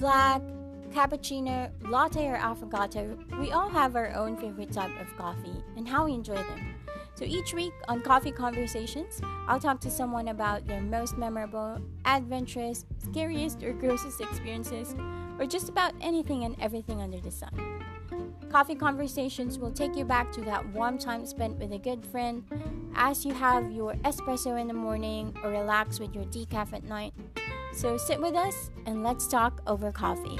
black, 0.00 0.40
cappuccino, 0.92 1.70
latte, 1.88 2.26
or 2.26 2.36
affogato, 2.38 3.16
we 3.38 3.52
all 3.52 3.68
have 3.68 3.94
our 3.94 4.12
own 4.14 4.36
favorite 4.36 4.72
type 4.72 4.90
of 4.98 5.16
coffee 5.16 5.62
and 5.76 5.86
how 5.86 6.06
we 6.06 6.14
enjoy 6.14 6.34
them. 6.34 6.74
So 7.14 7.26
each 7.26 7.52
week 7.52 7.74
on 7.86 8.00
Coffee 8.00 8.32
Conversations, 8.32 9.20
I'll 9.46 9.60
talk 9.60 9.78
to 9.82 9.90
someone 9.90 10.28
about 10.28 10.66
their 10.66 10.80
most 10.80 11.18
memorable, 11.18 11.78
adventurous, 12.06 12.86
scariest, 12.98 13.62
or 13.62 13.74
grossest 13.74 14.22
experiences, 14.22 14.94
or 15.38 15.44
just 15.44 15.68
about 15.68 15.92
anything 16.00 16.44
and 16.44 16.56
everything 16.60 17.02
under 17.02 17.20
the 17.20 17.30
sun. 17.30 18.29
Coffee 18.50 18.74
Conversations 18.74 19.60
will 19.60 19.70
take 19.70 19.94
you 19.94 20.04
back 20.04 20.32
to 20.32 20.40
that 20.40 20.66
warm 20.72 20.98
time 20.98 21.24
spent 21.24 21.56
with 21.58 21.72
a 21.72 21.78
good 21.78 22.04
friend 22.04 22.42
as 22.96 23.24
you 23.24 23.32
have 23.32 23.70
your 23.70 23.94
espresso 24.04 24.60
in 24.60 24.66
the 24.66 24.74
morning 24.74 25.32
or 25.44 25.50
relax 25.50 26.00
with 26.00 26.14
your 26.14 26.24
decaf 26.24 26.72
at 26.72 26.82
night. 26.82 27.14
So 27.72 27.96
sit 27.96 28.20
with 28.20 28.34
us 28.34 28.70
and 28.86 29.04
let's 29.04 29.28
talk 29.28 29.62
over 29.68 29.92
coffee. 29.92 30.36